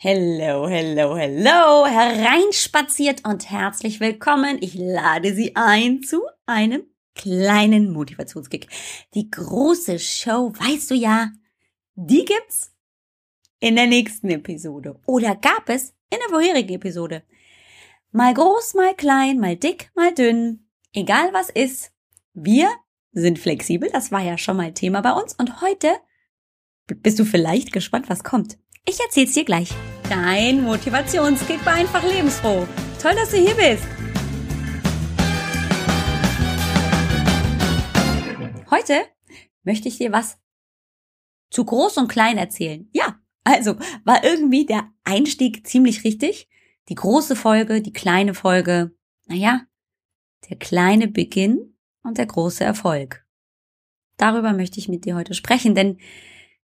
[0.00, 4.58] Hello, hello, hello, hereinspaziert und herzlich willkommen.
[4.60, 6.84] Ich lade Sie ein zu einem
[7.16, 8.68] kleinen Motivationskick.
[9.14, 11.32] Die große Show, weißt du ja,
[11.96, 12.72] die gibt's
[13.58, 15.00] in der nächsten Episode.
[15.04, 17.24] Oder gab es in der vorherigen Episode.
[18.12, 20.68] Mal groß, mal klein, mal dick, mal dünn.
[20.92, 21.90] Egal was ist.
[22.34, 22.70] Wir
[23.10, 23.90] sind flexibel.
[23.92, 25.34] Das war ja schon mal Thema bei uns.
[25.34, 25.90] Und heute
[26.86, 28.58] bist du vielleicht gespannt, was kommt.
[28.84, 29.70] Ich erzähl's dir gleich.
[30.08, 32.66] Dein Motivationskick war einfach lebensfroh.
[33.00, 33.84] Toll, dass du hier bist.
[38.70, 39.04] Heute
[39.62, 40.38] möchte ich dir was
[41.50, 42.88] zu groß und klein erzählen.
[42.92, 46.48] Ja, also war irgendwie der Einstieg ziemlich richtig.
[46.88, 48.94] Die große Folge, die kleine Folge.
[49.26, 49.62] Naja,
[50.48, 53.26] der kleine Beginn und der große Erfolg.
[54.16, 55.98] Darüber möchte ich mit dir heute sprechen, denn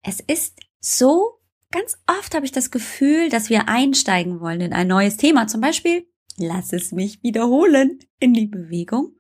[0.03, 1.41] es ist so
[1.75, 5.49] Ganz oft habe ich das Gefühl, dass wir einsteigen wollen in ein neues Thema.
[5.49, 9.17] Zum Beispiel, lass es mich wiederholen, in die Bewegung.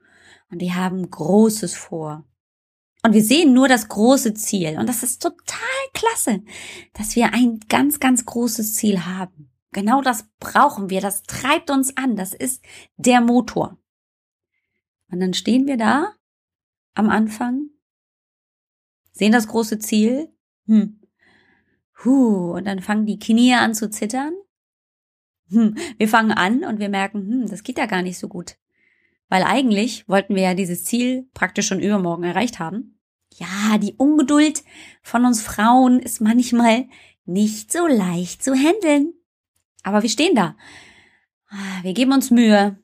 [0.53, 2.25] Und wir haben Großes vor.
[3.03, 4.79] Und wir sehen nur das große Ziel.
[4.79, 5.59] Und das ist total
[5.95, 6.45] klasse,
[6.93, 9.51] dass wir ein ganz, ganz großes Ziel haben.
[9.73, 11.01] Genau das brauchen wir.
[11.01, 12.15] Das treibt uns an.
[12.15, 12.65] Das ist
[12.97, 13.79] der Motor.
[15.11, 16.15] Und dann stehen wir da
[16.95, 17.71] am Anfang,
[19.11, 20.33] sehen das große Ziel.
[20.67, 21.01] Hm,
[22.03, 24.35] Huh, und dann fangen die Knie an zu zittern.
[25.51, 28.57] Hm, wir fangen an und wir merken, hm, das geht ja gar nicht so gut.
[29.29, 32.99] Weil eigentlich wollten wir ja dieses Ziel praktisch schon übermorgen erreicht haben.
[33.35, 34.63] Ja, die Ungeduld
[35.03, 36.87] von uns Frauen ist manchmal
[37.25, 39.13] nicht so leicht zu handeln.
[39.83, 40.57] Aber wir stehen da.
[41.49, 42.79] Ah, wir geben uns Mühe.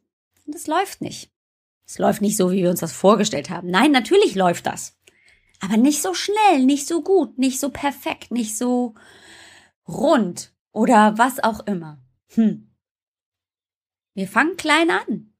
[0.46, 1.30] Und es läuft nicht.
[1.86, 3.70] Es läuft nicht so, wie wir uns das vorgestellt haben.
[3.70, 4.96] Nein, natürlich läuft das.
[5.60, 8.94] Aber nicht so schnell, nicht so gut, nicht so perfekt, nicht so
[9.86, 11.98] rund oder was auch immer.
[12.28, 12.70] Hm.
[14.14, 15.32] Wir fangen klein an.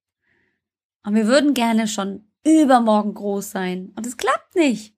[1.02, 3.92] Und wir würden gerne schon übermorgen groß sein.
[3.96, 4.94] Und es klappt nicht.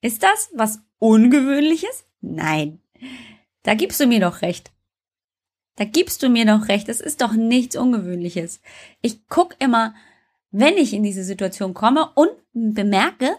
[0.00, 2.06] Ist das was Ungewöhnliches?
[2.20, 2.80] Nein.
[3.62, 4.72] Da gibst du mir doch recht.
[5.76, 6.88] Da gibst du mir doch recht.
[6.88, 8.60] Es ist doch nichts Ungewöhnliches.
[9.02, 9.94] Ich guck immer,
[10.50, 13.36] wenn ich in diese Situation komme und bemerke,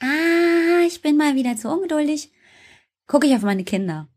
[0.00, 2.32] ah, ich bin mal wieder zu ungeduldig,
[3.06, 4.08] gucke ich auf meine Kinder.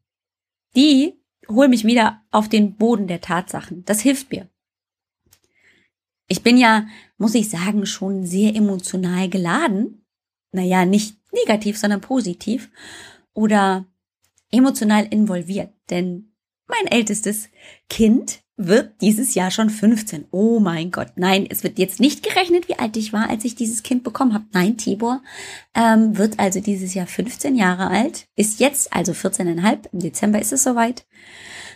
[0.75, 3.83] Die holen mich wieder auf den Boden der Tatsachen.
[3.85, 4.49] Das hilft mir.
[6.27, 10.05] Ich bin ja, muss ich sagen, schon sehr emotional geladen.
[10.51, 12.69] Naja, nicht negativ, sondern positiv.
[13.33, 13.85] Oder
[14.51, 15.73] emotional involviert.
[15.89, 16.33] Denn
[16.67, 17.49] mein ältestes
[17.89, 20.25] Kind wird dieses Jahr schon 15.
[20.31, 23.55] Oh mein Gott, nein, es wird jetzt nicht gerechnet, wie alt ich war, als ich
[23.55, 24.45] dieses Kind bekommen habe.
[24.51, 25.23] Nein, Tibor
[25.73, 29.93] ähm, wird also dieses Jahr 15 Jahre alt, ist jetzt also 14,5.
[29.93, 31.05] Im Dezember ist es soweit.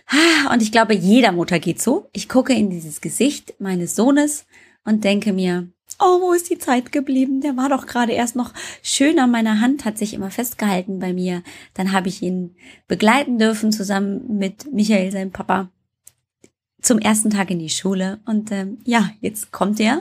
[0.08, 2.10] Ah, und ich glaube, jeder Mutter geht so.
[2.12, 4.46] Ich gucke in dieses Gesicht meines Sohnes
[4.84, 5.70] und denke mir,
[6.00, 7.40] oh, wo ist die Zeit geblieben?
[7.40, 11.14] Der war doch gerade erst noch schön an meiner Hand, hat sich immer festgehalten bei
[11.14, 11.44] mir.
[11.76, 12.58] Dann habe ich ihn
[12.90, 15.70] begleiten dürfen zusammen mit Michael, seinem Papa
[16.84, 20.00] zum ersten Tag in die Schule und ähm, ja, jetzt kommt er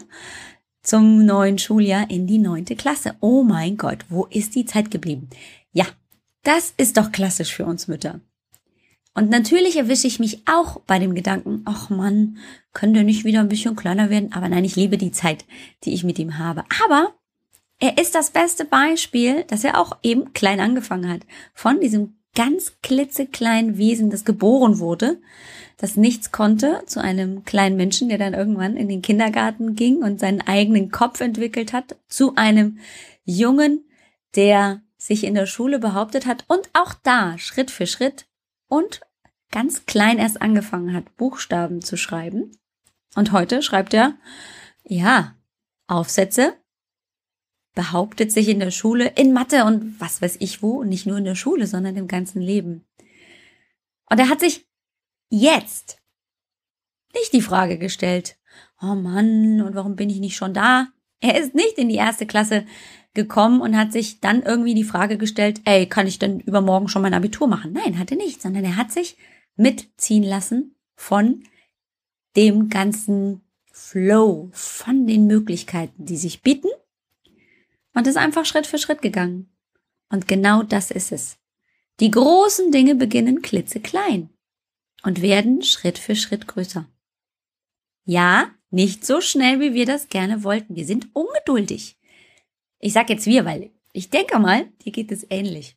[0.82, 3.14] zum neuen Schuljahr in die neunte Klasse.
[3.20, 5.30] Oh mein Gott, wo ist die Zeit geblieben?
[5.72, 5.86] Ja,
[6.42, 8.20] das ist doch klassisch für uns Mütter.
[9.14, 12.38] Und natürlich erwische ich mich auch bei dem Gedanken, ach Mann,
[12.72, 14.32] könnte nicht wieder ein bisschen kleiner werden.
[14.32, 15.44] Aber nein, ich liebe die Zeit,
[15.84, 16.64] die ich mit ihm habe.
[16.84, 17.14] Aber
[17.78, 21.22] er ist das beste Beispiel, dass er auch eben klein angefangen hat.
[21.52, 25.20] Von diesem ganz klitzekleinen Wesen, das geboren wurde,
[25.76, 30.20] das nichts konnte, zu einem kleinen Menschen, der dann irgendwann in den Kindergarten ging und
[30.20, 32.78] seinen eigenen Kopf entwickelt hat, zu einem
[33.24, 33.84] Jungen,
[34.34, 38.26] der sich in der Schule behauptet hat und auch da Schritt für Schritt
[38.68, 39.00] und
[39.50, 42.56] ganz klein erst angefangen hat, Buchstaben zu schreiben.
[43.14, 44.14] Und heute schreibt er,
[44.84, 45.34] ja,
[45.86, 46.54] Aufsätze,
[47.74, 51.24] behauptet sich in der Schule, in Mathe und was weiß ich wo, nicht nur in
[51.24, 52.84] der Schule, sondern im ganzen Leben.
[54.10, 54.66] Und er hat sich
[55.30, 55.98] jetzt
[57.14, 58.36] nicht die Frage gestellt,
[58.80, 60.88] oh Mann, und warum bin ich nicht schon da?
[61.20, 62.66] Er ist nicht in die erste Klasse
[63.14, 67.02] gekommen und hat sich dann irgendwie die Frage gestellt, ey, kann ich denn übermorgen schon
[67.02, 67.72] mein Abitur machen?
[67.72, 69.16] Nein, hat er nicht, sondern er hat sich
[69.56, 71.44] mitziehen lassen von
[72.36, 76.68] dem ganzen Flow, von den Möglichkeiten, die sich bieten
[77.94, 79.54] und ist einfach Schritt für Schritt gegangen.
[80.08, 81.38] Und genau das ist es.
[82.00, 84.30] Die großen Dinge beginnen klitzeklein
[85.02, 86.86] und werden Schritt für Schritt größer.
[88.04, 90.74] Ja, nicht so schnell, wie wir das gerne wollten.
[90.74, 91.98] Wir sind ungeduldig.
[92.78, 95.76] Ich sag jetzt wir, weil ich denke mal, dir geht es ähnlich.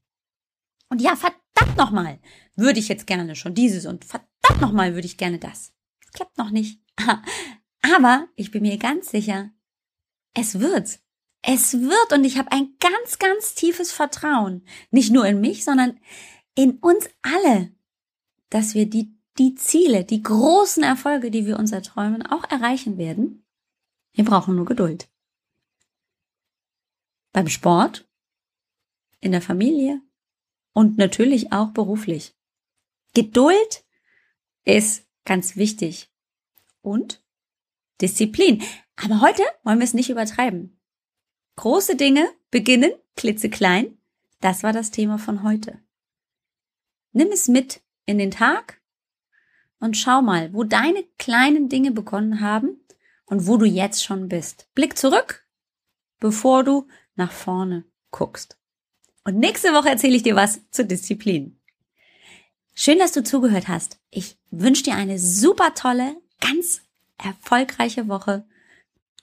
[0.89, 2.19] Und ja, verdammt nochmal,
[2.55, 5.73] würde ich jetzt gerne schon dieses und verdammt nochmal würde ich gerne das.
[6.01, 6.81] Das klappt noch nicht.
[7.95, 9.51] Aber ich bin mir ganz sicher,
[10.33, 10.99] es wird.
[11.47, 14.65] Es wird und ich habe ein ganz, ganz tiefes Vertrauen.
[14.89, 15.99] Nicht nur in mich, sondern
[16.55, 17.71] in uns alle,
[18.49, 23.45] dass wir die, die Ziele, die großen Erfolge, die wir uns erträumen, auch erreichen werden.
[24.13, 25.07] Wir brauchen nur Geduld.
[27.31, 28.09] Beim Sport,
[29.19, 30.01] in der Familie
[30.73, 32.35] und natürlich auch beruflich.
[33.13, 33.85] Geduld
[34.63, 36.11] ist ganz wichtig.
[36.81, 37.23] Und
[38.01, 38.63] Disziplin.
[38.95, 40.74] Aber heute wollen wir es nicht übertreiben.
[41.55, 43.97] Große Dinge beginnen klitzeklein.
[44.41, 45.79] Das war das Thema von heute.
[47.13, 48.81] Nimm es mit in den Tag
[49.79, 52.79] und schau mal, wo deine kleinen Dinge begonnen haben
[53.25, 54.67] und wo du jetzt schon bist.
[54.75, 55.45] Blick zurück,
[56.19, 58.57] bevor du nach vorne guckst.
[59.23, 61.59] Und nächste Woche erzähle ich dir was zur Disziplin.
[62.75, 63.99] Schön, dass du zugehört hast.
[64.11, 66.81] Ich wünsche dir eine super tolle, ganz
[67.17, 68.45] erfolgreiche Woche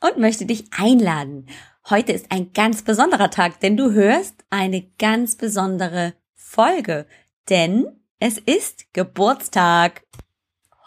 [0.02, 1.46] und möchte dich einladen.
[1.88, 7.06] Heute ist ein ganz besonderer Tag, denn du hörst eine ganz besondere Folge,
[7.49, 7.87] denn
[8.19, 10.02] es ist Geburtstag.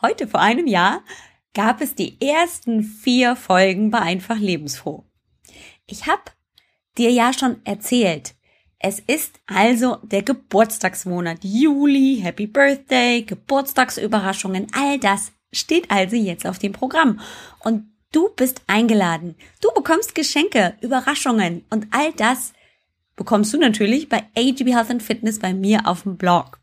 [0.01, 1.01] Heute vor einem Jahr
[1.53, 5.05] gab es die ersten vier Folgen bei Einfach Lebensfroh.
[5.87, 6.23] Ich habe
[6.97, 8.35] dir ja schon erzählt,
[8.79, 16.59] es ist also der Geburtstagsmonat Juli, Happy Birthday, Geburtstagsüberraschungen, all das steht also jetzt auf
[16.59, 17.19] dem Programm.
[17.63, 19.35] Und du bist eingeladen.
[19.61, 22.53] Du bekommst Geschenke, Überraschungen und all das
[23.15, 26.59] bekommst du natürlich bei AGB Health and Fitness bei mir auf dem Blog.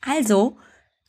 [0.00, 0.56] Also,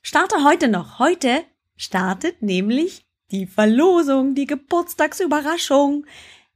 [0.02, 1.00] starte heute noch.
[1.00, 1.44] Heute
[1.76, 6.06] startet nämlich die Verlosung, die Geburtstagsüberraschung.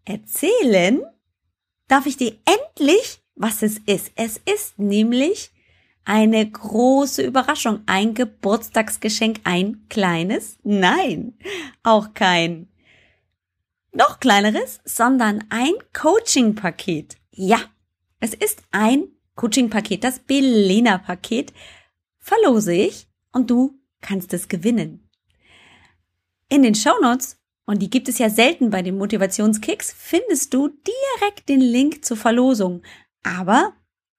[0.06, 1.02] Erzählen
[1.88, 4.12] darf ich dir endlich, was es ist.
[4.16, 5.52] Es ist nämlich
[6.06, 11.34] eine große Überraschung, ein Geburtstagsgeschenk, ein kleines, nein,
[11.84, 12.70] auch kein
[13.98, 17.18] noch kleineres, sondern ein Coaching-Paket.
[17.32, 17.60] Ja,
[18.20, 21.54] es ist ein Coaching-Paket, das Belena-Paket
[22.20, 25.10] verlose ich und du kannst es gewinnen.
[26.50, 31.50] In den Shownotes, und die gibt es ja selten bei den Motivationskicks, findest du direkt
[31.50, 32.84] den Link zur Verlosung.
[33.24, 33.74] Aber